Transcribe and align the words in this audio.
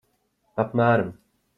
Apmēram. 0.63 1.15